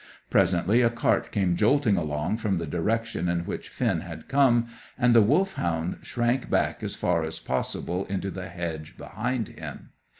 [0.31, 4.65] Presently a cart came jolting along from the direction in which Finn had come,
[4.97, 9.89] and the Wolfhound shrank back as far as possible into the hedge behind him.